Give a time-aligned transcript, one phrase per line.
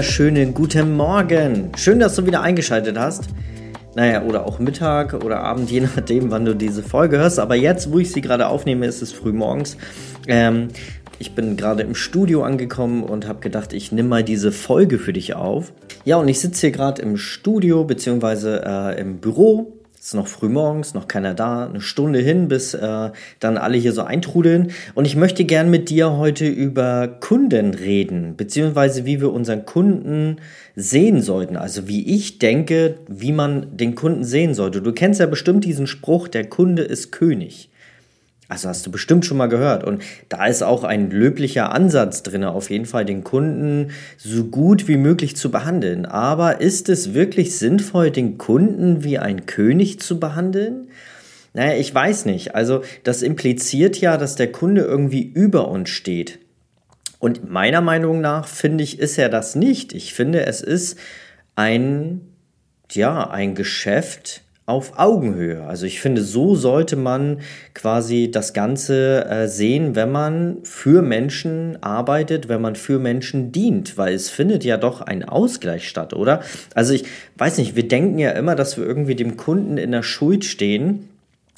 [0.00, 1.72] wunderschönen guten Morgen.
[1.76, 3.28] Schön, dass du wieder eingeschaltet hast.
[3.94, 7.38] Naja, oder auch Mittag oder Abend, je nachdem, wann du diese Folge hörst.
[7.38, 9.76] Aber jetzt, wo ich sie gerade aufnehme, ist es früh morgens.
[10.26, 10.68] Ähm,
[11.18, 15.12] ich bin gerade im Studio angekommen und habe gedacht, ich nehme mal diese Folge für
[15.12, 15.70] dich auf.
[16.06, 20.28] Ja, und ich sitze hier gerade im Studio beziehungsweise äh, im Büro es ist noch
[20.28, 24.72] früh morgens, noch keiner da, eine Stunde hin, bis äh, dann alle hier so eintrudeln.
[24.94, 30.36] Und ich möchte gern mit dir heute über Kunden reden, beziehungsweise wie wir unseren Kunden
[30.74, 31.58] sehen sollten.
[31.58, 34.80] Also wie ich denke, wie man den Kunden sehen sollte.
[34.80, 37.68] Du kennst ja bestimmt diesen Spruch, der Kunde ist König.
[38.50, 39.84] Also hast du bestimmt schon mal gehört.
[39.84, 44.88] Und da ist auch ein löblicher Ansatz drin, auf jeden Fall den Kunden so gut
[44.88, 46.04] wie möglich zu behandeln.
[46.04, 50.88] Aber ist es wirklich sinnvoll, den Kunden wie ein König zu behandeln?
[51.54, 52.56] Naja, ich weiß nicht.
[52.56, 56.40] Also das impliziert ja, dass der Kunde irgendwie über uns steht.
[57.20, 59.92] Und meiner Meinung nach finde ich, ist er das nicht.
[59.92, 60.98] Ich finde, es ist
[61.54, 62.22] ein,
[62.90, 65.64] ja, ein Geschäft, auf Augenhöhe.
[65.64, 67.40] Also ich finde, so sollte man
[67.74, 73.98] quasi das Ganze äh, sehen, wenn man für Menschen arbeitet, wenn man für Menschen dient,
[73.98, 76.40] weil es findet ja doch ein Ausgleich statt, oder?
[76.74, 77.04] Also ich
[77.36, 81.09] weiß nicht, wir denken ja immer, dass wir irgendwie dem Kunden in der Schuld stehen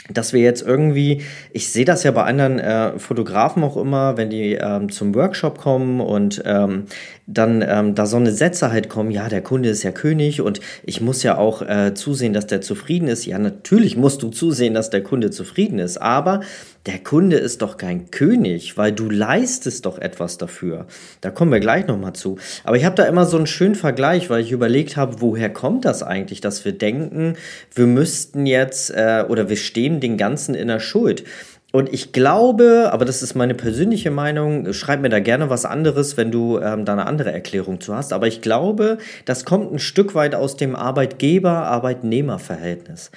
[0.08, 1.22] dass wir jetzt irgendwie,
[1.52, 5.58] ich sehe das ja bei anderen äh, Fotografen auch immer, wenn die ähm, zum Workshop
[5.58, 6.86] kommen und ähm,
[7.26, 10.60] dann ähm, da so eine Sätze halt kommen, ja, der Kunde ist ja König und
[10.82, 13.26] ich muss ja auch äh, zusehen, dass der zufrieden ist.
[13.26, 16.40] Ja, natürlich musst du zusehen, dass der Kunde zufrieden ist, aber
[16.86, 20.86] der Kunde ist doch kein König, weil du leistest doch etwas dafür.
[21.20, 22.38] Da kommen wir gleich nochmal zu.
[22.64, 25.84] Aber ich habe da immer so einen schönen Vergleich, weil ich überlegt habe, woher kommt
[25.84, 27.36] das eigentlich, dass wir denken,
[27.72, 31.24] wir müssten jetzt äh, oder wir stehen den Ganzen in der Schuld.
[31.72, 36.18] Und ich glaube, aber das ist meine persönliche Meinung, schreib mir da gerne was anderes,
[36.18, 38.12] wenn du ähm, da eine andere Erklärung zu hast.
[38.12, 43.10] Aber ich glaube, das kommt ein Stück weit aus dem Arbeitgeber-Arbeitnehmer-Verhältnis.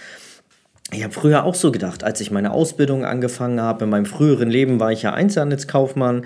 [0.94, 3.84] Ich habe früher auch so gedacht, als ich meine Ausbildung angefangen habe.
[3.84, 6.24] In meinem früheren Leben war ich ja Einzelhandelskaufmann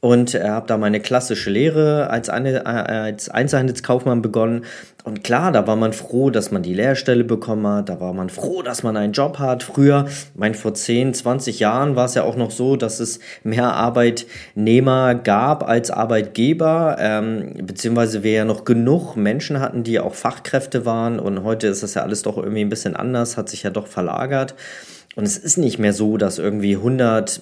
[0.00, 4.64] und äh, habe da meine klassische Lehre als, eine, äh, als Einzelhandelskaufmann begonnen.
[5.04, 8.28] Und klar, da war man froh, dass man die Lehrstelle bekommen hat, da war man
[8.28, 9.62] froh, dass man einen Job hat.
[9.62, 13.72] Früher, mein vor 10, 20 Jahren war es ja auch noch so, dass es mehr
[13.72, 20.84] Arbeitnehmer gab als Arbeitgeber, ähm, beziehungsweise wir ja noch genug Menschen hatten, die auch Fachkräfte
[20.84, 21.20] waren.
[21.20, 23.86] Und heute ist das ja alles doch irgendwie ein bisschen anders, hat sich ja doch
[23.86, 24.56] verlagert.
[25.16, 27.40] Und es ist nicht mehr so, dass irgendwie 100,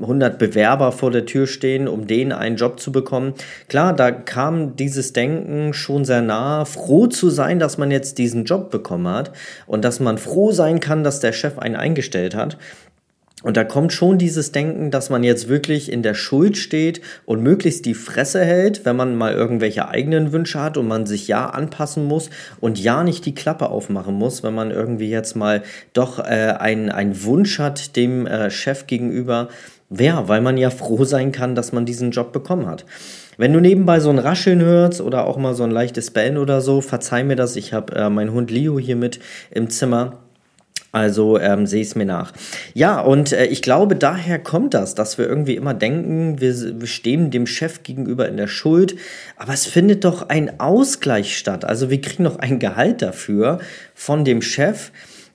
[0.00, 3.34] 100 Bewerber vor der Tür stehen, um denen einen Job zu bekommen.
[3.68, 8.46] Klar, da kam dieses Denken schon sehr nah, froh zu sein, dass man jetzt diesen
[8.46, 9.32] Job bekommen hat
[9.66, 12.56] und dass man froh sein kann, dass der Chef einen eingestellt hat.
[13.42, 17.42] Und da kommt schon dieses Denken, dass man jetzt wirklich in der Schuld steht und
[17.42, 21.48] möglichst die Fresse hält, wenn man mal irgendwelche eigenen Wünsche hat und man sich ja
[21.48, 22.28] anpassen muss
[22.60, 25.62] und ja nicht die Klappe aufmachen muss, wenn man irgendwie jetzt mal
[25.94, 29.48] doch äh, einen Wunsch hat dem äh, Chef gegenüber.
[29.88, 32.84] Ja, weil man ja froh sein kann, dass man diesen Job bekommen hat.
[33.38, 36.60] Wenn du nebenbei so ein Rascheln hörst oder auch mal so ein leichtes Bellen oder
[36.60, 37.56] so, verzeih mir das.
[37.56, 39.18] Ich habe äh, meinen Hund Leo hier mit
[39.50, 40.18] im Zimmer
[40.92, 42.32] also ähm, sehe es mir nach.
[42.74, 46.88] Ja, und äh, ich glaube, daher kommt das, dass wir irgendwie immer denken, wir, wir
[46.88, 48.96] stehen dem Chef gegenüber in der Schuld,
[49.36, 51.64] aber es findet doch ein Ausgleich statt.
[51.64, 53.60] Also wir kriegen doch ein Gehalt dafür
[53.94, 54.90] von dem Chef.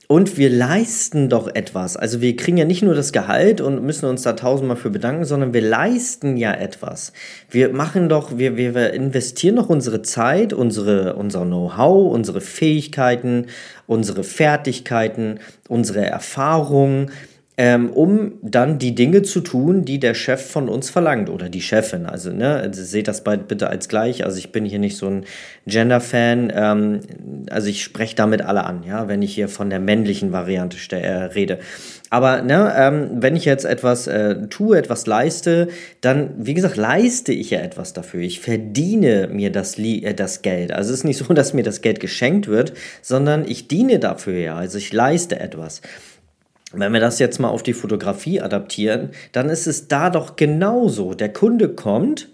[0.08, 1.98] Und wir leisten doch etwas.
[1.98, 5.26] Also wir kriegen ja nicht nur das Gehalt und müssen uns da tausendmal für bedanken,
[5.26, 7.12] sondern wir leisten ja etwas.
[7.50, 13.48] Wir machen doch, wir, wir investieren doch unsere Zeit, unsere, unser Know-how, unsere Fähigkeiten,
[13.88, 15.40] unsere Fertigkeiten,
[15.70, 17.10] unsere Erfahrungen
[17.58, 21.62] ähm, um dann die Dinge zu tun, die der Chef von uns verlangt oder die
[21.62, 22.06] Chefin.
[22.06, 24.26] Also, ne, also seht das bitte als gleich.
[24.26, 25.26] Also ich bin hier nicht so ein
[25.66, 26.52] Gender-Fan.
[26.54, 27.00] Ähm,
[27.50, 31.08] also ich spreche damit alle an, ja, wenn ich hier von der männlichen Variante äh,
[31.08, 31.60] rede.
[32.10, 35.70] Aber ne, ähm, wenn ich jetzt etwas äh, tue, etwas leiste,
[36.02, 38.22] dann, wie gesagt, leiste ich ja etwas dafür.
[38.22, 40.72] Ich verdiene mir das, äh, das Geld.
[40.74, 44.38] Also es ist nicht so, dass mir das Geld geschenkt wird, sondern ich diene dafür
[44.38, 44.56] ja.
[44.56, 45.82] Also ich leiste etwas.
[46.80, 51.14] Wenn wir das jetzt mal auf die Fotografie adaptieren, dann ist es da doch genauso.
[51.14, 52.30] Der Kunde kommt,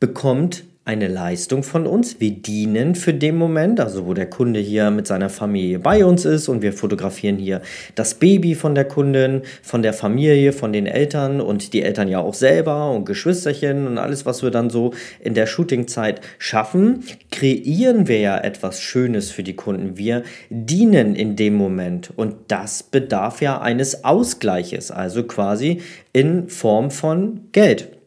[0.00, 2.18] bekommt eine Leistung von uns.
[2.18, 6.24] Wir dienen für den Moment, also wo der Kunde hier mit seiner Familie bei uns
[6.24, 7.60] ist und wir fotografieren hier
[7.94, 12.20] das Baby von der Kundin, von der Familie, von den Eltern und die Eltern ja
[12.20, 18.08] auch selber und Geschwisterchen und alles, was wir dann so in der Shootingzeit schaffen, kreieren
[18.08, 19.98] wir ja etwas Schönes für die Kunden.
[19.98, 25.82] Wir dienen in dem Moment und das bedarf ja eines Ausgleiches, also quasi
[26.14, 27.97] in Form von Geld.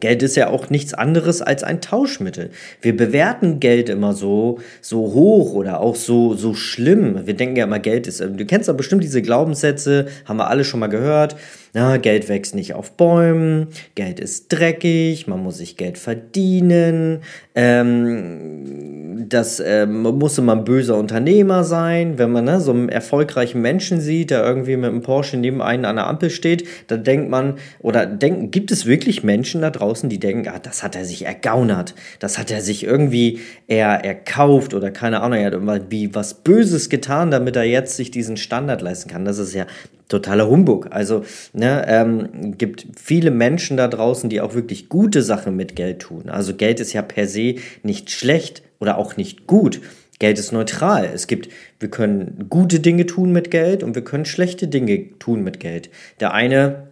[0.00, 2.50] Geld ist ja auch nichts anderes als ein Tauschmittel.
[2.82, 7.26] Wir bewerten Geld immer so, so hoch oder auch so, so schlimm.
[7.26, 10.64] Wir denken ja immer, Geld ist, du kennst doch bestimmt diese Glaubenssätze, haben wir alle
[10.64, 11.36] schon mal gehört.
[11.74, 17.20] Na, Geld wächst nicht auf Bäumen, Geld ist dreckig, man muss sich Geld verdienen,
[17.54, 22.18] ähm, das ähm, muss immer ein böser Unternehmer sein.
[22.18, 25.84] Wenn man ne, so einen erfolgreichen Menschen sieht, der irgendwie mit einem Porsche neben einen
[25.84, 30.08] an der Ampel steht, dann denkt man, oder denken, gibt es wirklich Menschen da draußen,
[30.08, 34.74] die denken, ah, das hat er sich ergaunert, das hat er sich irgendwie eher erkauft
[34.74, 38.82] oder keine Ahnung, er hat irgendwie was Böses getan, damit er jetzt sich diesen Standard
[38.82, 39.24] leisten kann.
[39.24, 39.66] Das ist ja
[40.08, 40.88] totaler Humbug.
[40.90, 46.00] Also ne, ähm, gibt viele Menschen da draußen, die auch wirklich gute Sachen mit Geld
[46.00, 46.28] tun.
[46.28, 49.80] Also Geld ist ja per se nicht schlecht oder auch nicht gut.
[50.18, 51.08] Geld ist neutral.
[51.14, 55.44] Es gibt, wir können gute Dinge tun mit Geld und wir können schlechte Dinge tun
[55.44, 55.90] mit Geld.
[56.18, 56.87] Der eine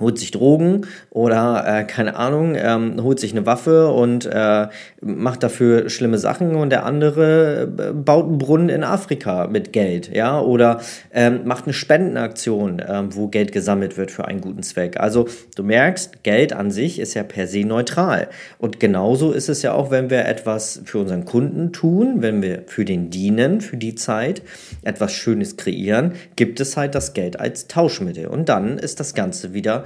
[0.00, 4.68] holt sich Drogen oder äh, keine Ahnung, ähm, holt sich eine Waffe und äh,
[5.00, 10.14] macht dafür schlimme Sachen und der andere äh, baut einen Brunnen in Afrika mit Geld,
[10.14, 10.80] ja, oder
[11.12, 14.98] ähm, macht eine Spendenaktion, ähm, wo Geld gesammelt wird für einen guten Zweck.
[14.98, 18.28] Also du merkst, Geld an sich ist ja per se neutral.
[18.58, 22.64] Und genauso ist es ja auch, wenn wir etwas für unseren Kunden tun, wenn wir
[22.66, 24.42] für den dienen, für die Zeit,
[24.82, 28.26] etwas Schönes kreieren, gibt es halt das Geld als Tauschmittel.
[28.26, 29.84] Und dann ist das Ganze wieder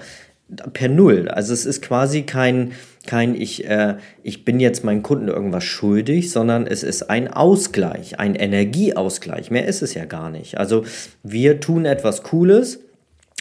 [0.73, 1.29] per Null.
[1.29, 2.73] Also es ist quasi kein,
[3.07, 8.19] kein ich, äh, ich bin jetzt meinen Kunden irgendwas schuldig, sondern es ist ein Ausgleich,
[8.19, 9.51] ein Energieausgleich.
[9.51, 10.59] Mehr ist es ja gar nicht.
[10.59, 10.85] Also
[11.23, 12.81] wir tun etwas Cooles,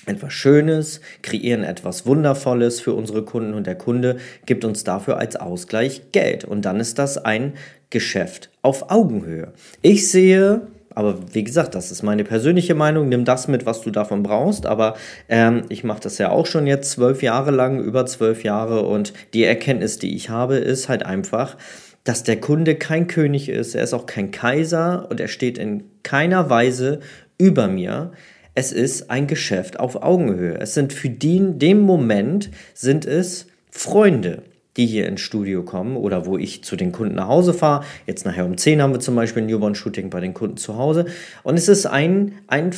[0.06, 5.36] etwas Schönes, kreieren etwas Wundervolles für unsere Kunden und der Kunde gibt uns dafür als
[5.36, 6.46] Ausgleich Geld.
[6.46, 7.54] Und dann ist das ein
[7.90, 9.54] Geschäft auf Augenhöhe.
[9.82, 10.62] Ich sehe
[10.95, 13.10] aber wie gesagt, das ist meine persönliche Meinung.
[13.10, 14.66] Nimm das mit, was du davon brauchst.
[14.66, 14.95] Aber
[15.30, 18.84] ähm, ich mache das ja auch schon jetzt zwölf Jahre lang, über zwölf Jahre.
[18.84, 21.57] Und die Erkenntnis, die ich habe, ist halt einfach,
[22.04, 23.75] dass der Kunde kein König ist.
[23.75, 27.00] Er ist auch kein Kaiser und er steht in keiner Weise
[27.38, 28.12] über mir.
[28.56, 30.60] Es ist ein Geschäft auf Augenhöhe.
[30.60, 34.44] Es sind für den, den Moment sind es Freunde
[34.78, 37.86] die hier ins Studio kommen oder wo ich zu den Kunden nach Hause fahre.
[38.08, 41.06] Jetzt nachher um 10 haben wir zum Beispiel ein Newborn-Shooting bei den Kunden zu Hause.
[41.44, 42.72] Und es ist ein, ein,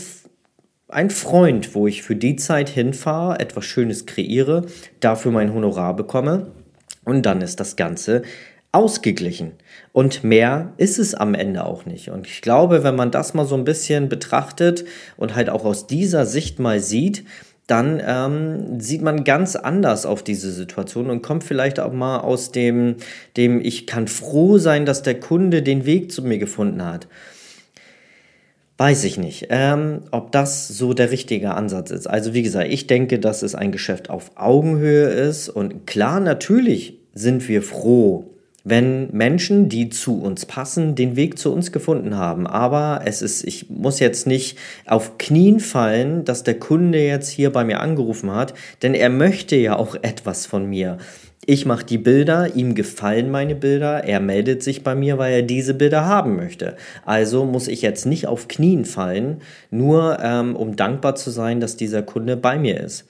[0.89, 4.65] ein Freund, wo ich für die Zeit hinfahre, etwas Schönes kreiere,
[5.00, 6.51] dafür mein Honorar bekomme.
[7.06, 8.24] Und dann ist das Ganze
[8.75, 9.53] ausgeglichen.
[9.94, 12.09] Und mehr ist es am Ende auch nicht.
[12.09, 14.83] Und ich glaube, wenn man das mal so ein bisschen betrachtet
[15.15, 17.24] und halt auch aus dieser Sicht mal sieht,
[17.67, 22.51] dann ähm, sieht man ganz anders auf diese Situation und kommt vielleicht auch mal aus
[22.51, 22.97] dem,
[23.38, 27.07] dem ich kann froh sein, dass der Kunde den Weg zu mir gefunden hat.
[28.77, 32.07] Weiß ich nicht, ähm, ob das so der richtige Ansatz ist.
[32.07, 37.00] Also wie gesagt, ich denke, dass es ein Geschäft auf Augenhöhe ist und klar, natürlich
[37.13, 38.34] sind wir froh,
[38.65, 42.47] wenn Menschen, die zu uns passen, den Weg zu uns gefunden haben.
[42.47, 44.57] Aber es ist, ich muss jetzt nicht
[44.88, 49.56] auf Knien fallen, dass der Kunde jetzt hier bei mir angerufen hat, denn er möchte
[49.56, 50.97] ja auch etwas von mir.
[51.45, 55.41] Ich mache die Bilder, ihm gefallen meine Bilder, er meldet sich bei mir, weil er
[55.43, 56.75] diese Bilder haben möchte.
[57.05, 61.77] Also muss ich jetzt nicht auf Knien fallen, nur ähm, um dankbar zu sein, dass
[61.77, 63.05] dieser Kunde bei mir ist.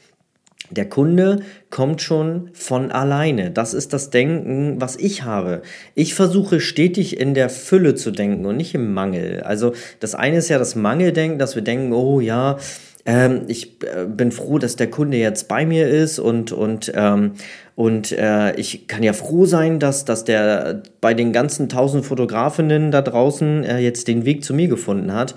[0.72, 3.52] Der Kunde kommt schon von alleine.
[3.52, 5.62] Das ist das Denken, was ich habe.
[5.94, 9.42] Ich versuche stetig in der Fülle zu denken und nicht im Mangel.
[9.42, 12.58] Also das eine ist ja das Mangeldenken, dass wir denken, oh ja,
[13.06, 17.34] ähm, ich äh, bin froh, dass der Kunde jetzt bei mir ist und, und, ähm,
[17.76, 22.90] und äh, ich kann ja froh sein, dass, dass der bei den ganzen tausend Fotografinnen
[22.90, 25.36] da draußen äh, jetzt den Weg zu mir gefunden hat.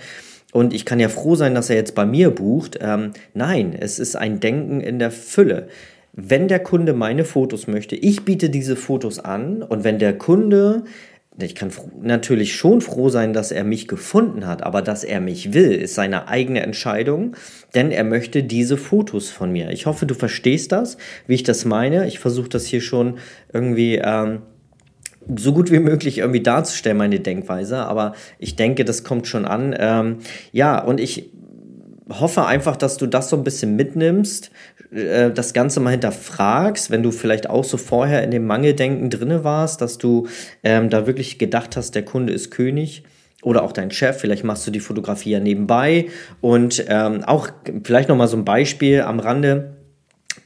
[0.53, 2.79] Und ich kann ja froh sein, dass er jetzt bei mir bucht.
[2.81, 5.69] Ähm, nein, es ist ein Denken in der Fülle.
[6.13, 10.85] Wenn der Kunde meine Fotos möchte, ich biete diese Fotos an und wenn der Kunde
[11.41, 11.71] ich kann
[12.03, 15.95] natürlich schon froh sein, dass er mich gefunden hat, aber dass er mich will, ist
[15.95, 17.37] seine eigene Entscheidung,
[17.75, 19.71] denn er möchte diese Fotos von mir.
[19.71, 20.97] Ich hoffe, du verstehst das,
[21.29, 22.09] wie ich das meine.
[22.09, 23.19] Ich versuche das hier schon
[23.53, 24.43] irgendwie ähm,
[25.37, 27.79] so gut wie möglich irgendwie darzustellen, meine Denkweise.
[27.79, 29.75] Aber ich denke, das kommt schon an.
[29.79, 30.19] Ähm,
[30.53, 31.31] ja, und ich
[32.09, 34.51] hoffe einfach, dass du das so ein bisschen mitnimmst,
[34.93, 39.45] äh, das Ganze mal hinterfragst, wenn du vielleicht auch so vorher in dem Mangeldenken drinne
[39.45, 40.27] warst, dass du
[40.63, 43.05] ähm, da wirklich gedacht hast, der Kunde ist König
[43.43, 46.07] oder auch dein Chef, vielleicht machst du die Fotografie ja nebenbei
[46.41, 47.49] und ähm, auch
[47.85, 49.78] vielleicht noch mal so ein Beispiel am Rande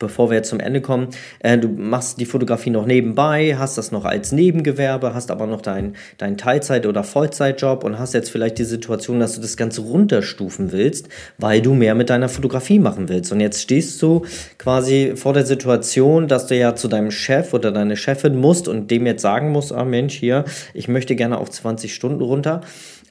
[0.03, 3.93] bevor wir jetzt zum Ende kommen, äh, du machst die Fotografie noch nebenbei, hast das
[3.93, 8.59] noch als Nebengewerbe, hast aber noch deinen dein Teilzeit- oder Vollzeitjob und hast jetzt vielleicht
[8.59, 13.09] die Situation, dass du das Ganze runterstufen willst, weil du mehr mit deiner Fotografie machen
[13.09, 13.33] willst.
[13.33, 14.27] Und jetzt stehst du
[14.59, 18.91] quasi vor der Situation, dass du ja zu deinem Chef oder deine Chefin musst und
[18.91, 20.45] dem jetzt sagen musst, ah Mensch, hier,
[20.75, 22.63] ich möchte gerne auf 20 Stunden runter.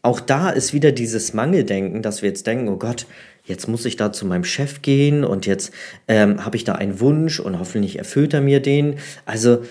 [0.03, 3.05] Auch da ist wieder dieses Mangeldenken, dass wir jetzt denken, oh Gott,
[3.51, 5.71] jetzt muss ich da zu meinem Chef gehen und jetzt
[6.07, 8.95] ähm, habe ich da einen Wunsch und hoffentlich erfüllt er mir den.
[9.25, 9.63] Also,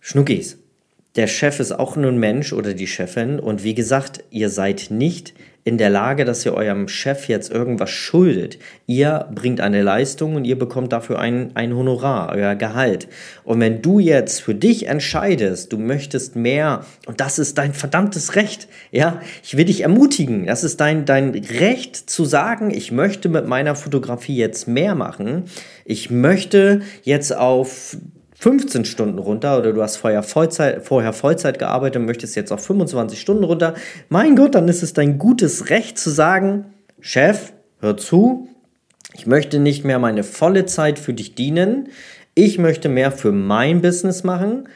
[0.00, 0.56] Schnuckis,
[1.16, 4.86] der Chef ist auch nur ein Mensch oder die Chefin und wie gesagt, ihr seid
[4.90, 8.58] nicht in der Lage, dass ihr eurem Chef jetzt irgendwas schuldet.
[8.86, 13.08] Ihr bringt eine Leistung und ihr bekommt dafür ein, ein Honorar, euer Gehalt.
[13.44, 18.36] Und wenn du jetzt für dich entscheidest, du möchtest mehr, und das ist dein verdammtes
[18.36, 23.28] Recht, ja, ich will dich ermutigen, das ist dein, dein Recht zu sagen, ich möchte
[23.28, 25.44] mit meiner Fotografie jetzt mehr machen.
[25.84, 27.96] Ich möchte jetzt auf
[28.40, 32.64] 15 Stunden runter oder du hast vorher Vollzeit, vorher Vollzeit gearbeitet und möchtest jetzt auf
[32.64, 33.74] 25 Stunden runter,
[34.08, 36.64] mein Gott, dann ist es dein gutes Recht zu sagen,
[37.00, 38.48] Chef, hör zu,
[39.12, 41.88] ich möchte nicht mehr meine volle Zeit für dich dienen,
[42.34, 44.70] ich möchte mehr für mein Business machen,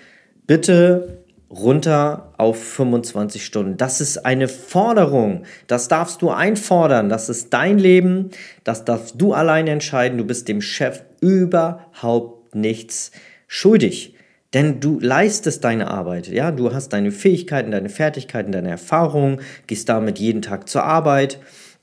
[0.46, 3.76] bitte runter auf 25 Stunden.
[3.78, 5.44] Das ist eine Forderung.
[5.68, 7.08] Das darfst du einfordern.
[7.08, 8.30] Das ist dein Leben.
[8.64, 10.18] Das darfst du allein entscheiden.
[10.18, 13.12] Du bist dem Chef überhaupt nichts
[13.54, 14.14] schuldig.
[14.52, 19.88] Denn du leistest deine Arbeit, ja, du hast deine Fähigkeiten, deine Fertigkeiten, deine Erfahrungen, gehst
[19.88, 21.38] damit jeden Tag zur Arbeit,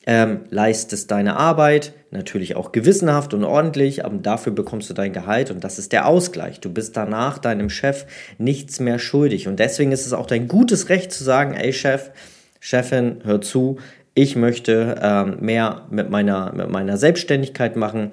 [0.05, 5.49] ähm, leistest deine Arbeit, natürlich auch gewissenhaft und ordentlich, aber dafür bekommst du dein Gehalt
[5.49, 6.59] und das ist der Ausgleich.
[6.59, 8.05] Du bist danach deinem Chef
[8.37, 12.11] nichts mehr schuldig und deswegen ist es auch dein gutes Recht zu sagen, ey Chef,
[12.59, 13.77] Chefin, hör zu,
[14.13, 18.11] ich möchte ähm, mehr mit meiner, mit meiner Selbstständigkeit machen.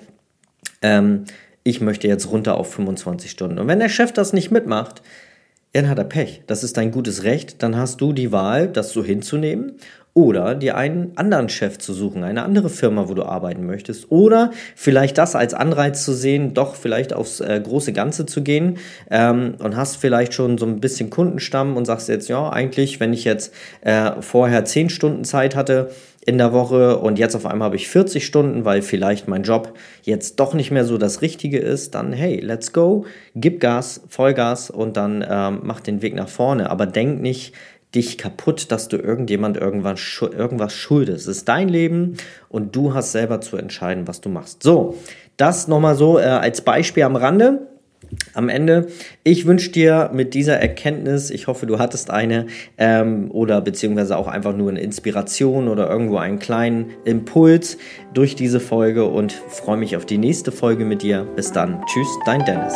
[0.81, 1.25] Ähm,
[1.65, 3.59] ich möchte jetzt runter auf 25 Stunden.
[3.59, 5.03] Und wenn der Chef das nicht mitmacht,
[5.73, 6.43] dann hat er Pech.
[6.47, 7.62] Das ist dein gutes Recht.
[7.62, 9.77] Dann hast du die Wahl, das so hinzunehmen
[10.19, 14.11] oder dir einen anderen Chef zu suchen, eine andere Firma, wo du arbeiten möchtest.
[14.11, 18.79] Oder vielleicht das als Anreiz zu sehen, doch vielleicht aufs äh, große Ganze zu gehen
[19.13, 23.13] ähm, und hast vielleicht schon so ein bisschen Kundenstamm und sagst jetzt, ja, eigentlich, wenn
[23.13, 25.91] ich jetzt äh, vorher 10 Stunden Zeit hatte,
[26.27, 29.73] in der Woche und jetzt auf einmal habe ich 40 Stunden, weil vielleicht mein Job
[30.03, 34.69] jetzt doch nicht mehr so das Richtige ist, dann hey, let's go, gib Gas, Vollgas
[34.69, 36.69] und dann ähm, mach den Weg nach vorne.
[36.69, 37.55] Aber denk nicht
[37.95, 41.26] dich kaputt, dass du irgendjemand irgendwas, irgendwas schuldest.
[41.26, 42.16] Es ist dein Leben
[42.49, 44.62] und du hast selber zu entscheiden, was du machst.
[44.62, 44.97] So,
[45.37, 47.68] das nochmal so äh, als Beispiel am Rande
[48.35, 48.87] am Ende,
[49.25, 52.47] ich wünsche dir mit dieser Erkenntnis, ich hoffe, du hattest eine
[52.78, 57.78] ähm, oder beziehungsweise auch einfach nur eine Inspiration oder irgendwo einen kleinen Impuls
[58.14, 61.26] durch diese Folge und freue mich auf die nächste Folge mit dir.
[61.37, 61.83] Bis dann.
[61.87, 62.75] Tschüss, dein Dennis.